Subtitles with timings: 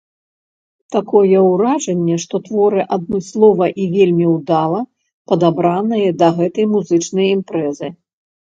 [0.95, 4.81] Такое ўражанне, што творы адмыслова і вельмі ўдала
[5.33, 7.87] падабраныя да гэтай музычнай імпрэзы.